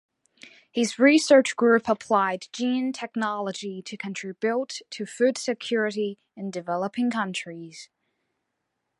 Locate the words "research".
0.97-1.55